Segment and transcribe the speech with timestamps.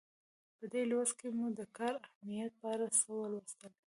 [0.57, 3.71] په دې لوست کې مو د کار د اهمیت په اړه څه ولوستل.